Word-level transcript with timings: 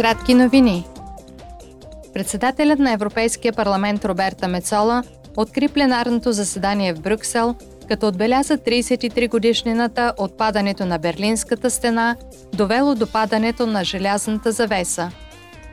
Кратки 0.00 0.34
новини. 0.34 0.86
Председателят 2.14 2.78
на 2.78 2.92
Европейския 2.92 3.52
парламент 3.52 4.04
Роберта 4.04 4.48
Мецола 4.48 5.02
откри 5.36 5.68
пленарното 5.68 6.32
заседание 6.32 6.94
в 6.94 7.00
Брюксел, 7.00 7.54
като 7.88 8.08
отбеляза 8.08 8.58
33 8.58 9.28
годишнината 9.28 10.12
от 10.18 10.38
падането 10.38 10.86
на 10.86 10.98
Берлинската 10.98 11.70
стена, 11.70 12.16
довело 12.52 12.94
до 12.94 13.06
падането 13.06 13.66
на 13.66 13.84
желязната 13.84 14.52
завеса. 14.52 15.10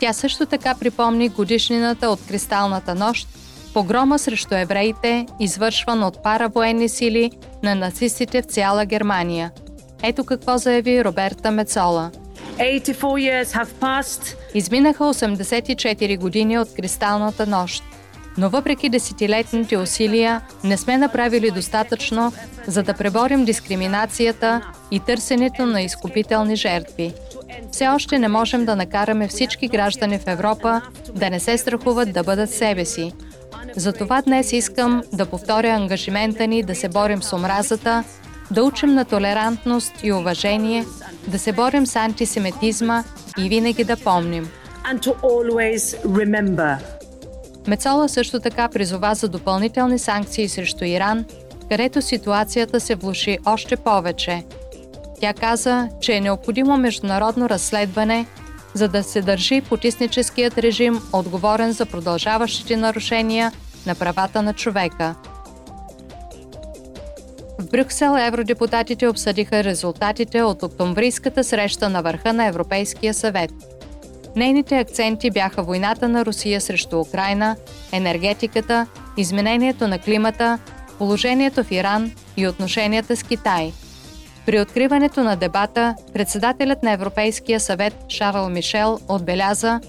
Тя 0.00 0.12
също 0.12 0.46
така 0.46 0.74
припомни 0.74 1.28
годишнината 1.28 2.08
от 2.08 2.20
Кристалната 2.28 2.94
нощ, 2.94 3.28
погрома 3.74 4.18
срещу 4.18 4.54
евреите, 4.54 5.26
извършван 5.40 6.02
от 6.02 6.22
паравоенни 6.22 6.88
сили 6.88 7.30
на 7.62 7.74
нацистите 7.74 8.42
в 8.42 8.46
цяла 8.46 8.84
Германия. 8.84 9.50
Ето 10.02 10.24
какво 10.24 10.58
заяви 10.58 11.04
Роберта 11.04 11.50
Мецола– 11.50 12.10
Изминаха 14.54 15.04
84 15.04 16.18
години 16.18 16.58
от 16.58 16.74
кристалната 16.74 17.46
нощ, 17.46 17.82
но 18.38 18.50
въпреки 18.50 18.88
десетилетните 18.88 19.76
усилия 19.76 20.40
не 20.64 20.76
сме 20.76 20.98
направили 20.98 21.50
достатъчно, 21.50 22.32
за 22.66 22.82
да 22.82 22.94
преборим 22.94 23.44
дискриминацията 23.44 24.72
и 24.90 25.00
търсенето 25.00 25.66
на 25.66 25.82
изкупителни 25.82 26.56
жертви. 26.56 27.12
Все 27.72 27.88
още 27.88 28.18
не 28.18 28.28
можем 28.28 28.64
да 28.64 28.76
накараме 28.76 29.28
всички 29.28 29.68
граждани 29.68 30.18
в 30.18 30.26
Европа 30.26 30.80
да 31.14 31.30
не 31.30 31.40
се 31.40 31.58
страхуват 31.58 32.12
да 32.12 32.22
бъдат 32.22 32.50
себе 32.50 32.84
си. 32.84 33.12
Затова 33.76 34.22
днес 34.22 34.52
искам 34.52 35.02
да 35.12 35.26
повторя 35.26 35.68
ангажимента 35.68 36.46
ни 36.46 36.62
да 36.62 36.74
се 36.74 36.88
борим 36.88 37.22
с 37.22 37.32
омразата, 37.32 38.04
да 38.52 38.64
учим 38.64 38.94
на 38.94 39.04
толерантност 39.04 39.92
и 40.02 40.12
уважение, 40.12 40.84
да 41.26 41.38
се 41.38 41.52
борим 41.52 41.86
с 41.86 41.96
антисемитизма 41.96 43.04
и 43.38 43.48
винаги 43.48 43.84
да 43.84 43.96
помним. 43.96 44.48
Мецола 47.66 48.08
също 48.08 48.40
така 48.40 48.68
призова 48.68 49.14
за 49.14 49.28
допълнителни 49.28 49.98
санкции 49.98 50.48
срещу 50.48 50.84
Иран, 50.84 51.24
където 51.68 52.02
ситуацията 52.02 52.80
се 52.80 52.94
влуши 52.94 53.38
още 53.46 53.76
повече. 53.76 54.44
Тя 55.20 55.34
каза, 55.34 55.88
че 56.00 56.12
е 56.12 56.20
необходимо 56.20 56.76
международно 56.76 57.48
разследване, 57.48 58.26
за 58.74 58.88
да 58.88 59.02
се 59.02 59.22
държи 59.22 59.60
потисническият 59.60 60.58
режим 60.58 61.00
отговорен 61.12 61.72
за 61.72 61.86
продължаващите 61.86 62.76
нарушения 62.76 63.52
на 63.86 63.94
правата 63.94 64.42
на 64.42 64.54
човека– 64.54 65.14
в 67.62 67.70
Брюксел 67.70 68.16
евродепутатите 68.18 69.08
обсъдиха 69.08 69.64
резултатите 69.64 70.42
от 70.42 70.62
октомврийската 70.62 71.44
среща 71.44 71.88
на 71.88 72.02
върха 72.02 72.32
на 72.32 72.46
Европейския 72.46 73.14
съвет. 73.14 73.50
Нейните 74.36 74.78
акценти 74.78 75.30
бяха 75.30 75.62
войната 75.62 76.08
на 76.08 76.24
Русия 76.24 76.60
срещу 76.60 77.00
Украина, 77.00 77.56
енергетиката, 77.92 78.86
изменението 79.16 79.88
на 79.88 79.98
климата, 79.98 80.58
положението 80.98 81.64
в 81.64 81.70
Иран 81.70 82.12
и 82.36 82.48
отношенията 82.48 83.16
с 83.16 83.22
Китай. 83.22 83.72
При 84.46 84.60
откриването 84.60 85.22
на 85.22 85.36
дебата, 85.36 85.94
председателят 86.12 86.82
на 86.82 86.92
Европейския 86.92 87.60
съвет 87.60 87.94
Шарл 88.08 88.48
Мишел 88.48 88.98
отбеляза, 89.08 89.80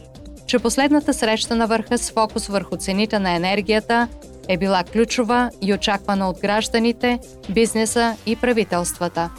че 0.48 0.60
последната 0.60 1.14
среща 1.14 1.56
на 1.56 1.68
върха 1.68 1.98
с 1.98 2.12
фокус 2.12 2.48
върху 2.48 2.78
цените 2.78 3.20
на 3.20 3.32
енергията 3.32 4.08
е 4.50 4.58
била 4.58 4.84
ключова 4.84 5.50
и 5.62 5.74
очаквана 5.74 6.30
от 6.30 6.40
гражданите, 6.40 7.20
бизнеса 7.50 8.16
и 8.26 8.36
правителствата. 8.36 9.30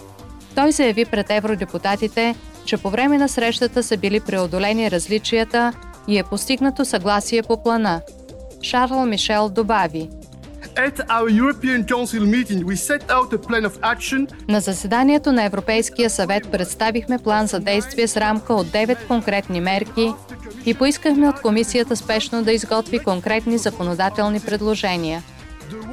Той 0.55 0.72
заяви 0.72 1.05
пред 1.05 1.30
евродепутатите, 1.30 2.34
че 2.64 2.77
по 2.77 2.91
време 2.91 3.19
на 3.19 3.28
срещата 3.28 3.83
са 3.83 3.96
били 3.96 4.20
преодолени 4.20 4.91
различията 4.91 5.72
и 6.08 6.19
е 6.19 6.22
постигнато 6.22 6.84
съгласие 6.84 7.42
по 7.42 7.62
плана. 7.62 8.00
Шарл 8.62 9.06
Мишел 9.06 9.48
добави– 9.48 10.08
на 14.48 14.61
заседанието 14.61 15.33
на 15.33 15.45
Европейския 15.45 16.11
съвет 16.11 16.50
представихме 16.52 17.18
план 17.18 17.46
за 17.46 17.61
действие 17.61 18.08
с 18.08 18.17
рамка 18.17 18.55
от 18.55 18.67
9 18.67 19.06
конкретни 19.06 19.61
мерки 19.61 20.12
и 20.67 20.75
поискахме 20.75 21.29
от 21.29 21.41
комисията 21.41 21.97
спешно 21.97 22.45
да 22.45 22.52
изготви 22.52 22.98
конкретни 22.98 23.58
законодателни 23.58 24.41
предложения. 24.41 25.23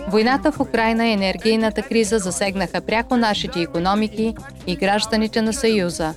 Войната 0.08 0.52
в 0.52 0.60
Украина 0.60 1.08
и 1.08 1.12
енергийната 1.12 1.82
криза 1.82 2.20
засегнаха 2.20 2.82
пряко 2.82 3.18
нашите 3.18 3.62
економики 3.62 4.36
и 4.68 4.76
гражданите 4.76 5.42
на 5.42 5.54
Съюза. 5.54 6.14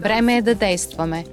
Време 0.00 0.36
е 0.36 0.42
да 0.42 0.54
действаме. 0.54 1.24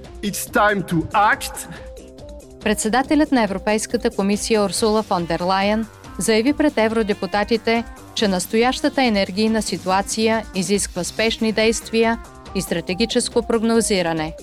Председателят 2.60 3.32
на 3.32 3.42
Европейската 3.42 4.10
комисия 4.10 4.62
Урсула 4.62 5.02
фон 5.02 5.24
дер 5.24 5.40
Лайен 5.40 5.86
заяви 6.18 6.52
пред 6.52 6.78
евродепутатите, 6.78 7.84
че 8.14 8.28
настоящата 8.28 9.02
енергийна 9.02 9.62
ситуация 9.62 10.46
изисква 10.54 11.04
спешни 11.04 11.52
действия 11.52 12.18
и 12.54 12.62
стратегическо 12.62 13.42
прогнозиране. 13.42 14.34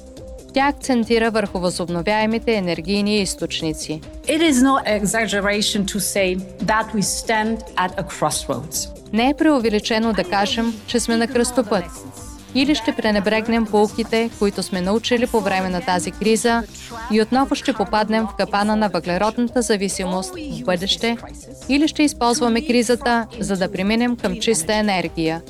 Тя 0.53 0.67
акцентира 0.67 1.31
върху 1.31 1.59
възобновяемите 1.59 2.53
енергийни 2.53 3.21
източници. 3.21 4.01
It 4.27 4.51
is 4.51 4.53
no 4.53 5.01
exaggeration 5.01 5.85
to 5.85 5.99
say 5.99 6.37
that 6.63 6.85
we 6.95 7.01
stand 7.01 7.57
at 7.75 7.91
a 7.97 8.03
crossroads. 8.03 8.89
Не 9.13 9.29
е 9.29 9.33
преувеличено 9.33 10.13
да 10.13 10.23
кажем, 10.23 10.73
че 10.88 10.99
сме 10.99 11.17
на 11.17 11.27
кръстопът 11.27 11.83
или 12.55 12.75
ще 12.75 12.95
пренебрегнем 12.95 13.65
полките, 13.65 14.29
които 14.39 14.63
сме 14.63 14.81
научили 14.81 15.27
по 15.27 15.39
време 15.41 15.69
на 15.69 15.81
тази 15.81 16.11
криза 16.11 16.63
и 17.11 17.21
отново 17.21 17.55
ще 17.55 17.73
попаднем 17.73 18.25
в 18.27 18.35
капана 18.38 18.75
на 18.75 18.89
въглеродната 18.89 19.61
зависимост 19.61 20.33
в 20.35 20.63
бъдеще, 20.63 21.17
или 21.69 21.88
ще 21.88 22.03
използваме 22.03 22.65
кризата, 22.65 23.27
за 23.39 23.57
да 23.57 23.71
преминем 23.71 24.17
към 24.17 24.39
чиста 24.39 24.75
енергия. 24.75 25.41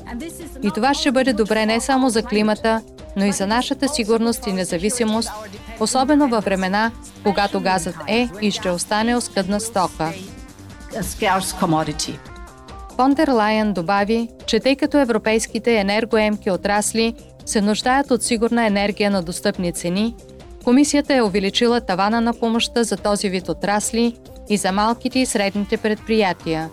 И 0.62 0.70
това 0.74 0.94
ще 0.94 1.12
бъде 1.12 1.32
добре 1.32 1.66
не 1.66 1.80
само 1.80 2.10
за 2.10 2.22
климата, 2.22 2.82
но 3.16 3.24
и 3.24 3.32
за 3.32 3.46
нашата 3.46 3.88
сигурност 3.88 4.46
и 4.46 4.52
независимост, 4.52 5.30
особено 5.80 6.28
във 6.28 6.44
времена, 6.44 6.90
когато 7.22 7.60
газът 7.60 7.96
е 8.08 8.28
и 8.42 8.50
ще 8.50 8.70
остане 8.70 9.16
оскъдна 9.16 9.60
стока. 9.60 10.12
Фондер 12.96 13.28
Лайен 13.28 13.72
добави, 13.72 14.28
че 14.46 14.60
тъй 14.60 14.76
като 14.76 14.98
европейските 14.98 15.76
енергоемки 15.76 16.50
отрасли 16.50 17.14
се 17.46 17.60
нуждаят 17.60 18.10
от 18.10 18.22
сигурна 18.22 18.66
енергия 18.66 19.10
на 19.10 19.22
достъпни 19.22 19.72
цени, 19.72 20.14
комисията 20.64 21.14
е 21.14 21.22
увеличила 21.22 21.80
тавана 21.80 22.20
на 22.20 22.34
помощта 22.34 22.84
за 22.84 22.96
този 22.96 23.28
вид 23.28 23.48
отрасли 23.48 24.16
и 24.48 24.56
за 24.56 24.72
малките 24.72 25.18
и 25.18 25.26
средните 25.26 25.76
предприятия. 25.76 26.70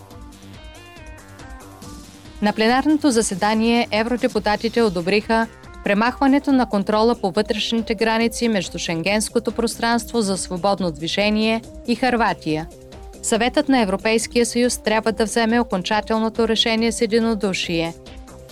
На 2.42 2.52
пленарното 2.52 3.10
заседание 3.10 3.88
евродепутатите 3.90 4.82
одобриха 4.82 5.46
премахването 5.88 6.52
на 6.52 6.68
контрола 6.68 7.14
по 7.14 7.30
вътрешните 7.30 7.94
граници 7.94 8.48
между 8.48 8.78
Шенгенското 8.78 9.52
пространство 9.52 10.20
за 10.20 10.36
свободно 10.36 10.90
движение 10.90 11.62
и 11.86 11.94
Харватия– 11.94 12.66
Съветът 13.22 13.68
на 13.68 13.80
Европейския 13.80 14.46
съюз 14.46 14.78
трябва 14.78 15.12
да 15.12 15.24
вземе 15.24 15.60
окончателното 15.60 16.48
решение 16.48 16.92
с 16.92 17.00
единодушие. 17.00 17.94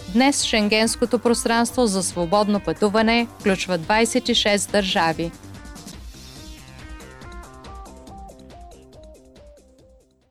Днес 0.09 0.43
Шенгенското 0.43 1.19
пространство 1.19 1.87
за 1.87 2.03
свободно 2.03 2.61
пътуване 2.61 3.27
включва 3.39 3.79
26 3.79 4.73
държави– 4.73 5.31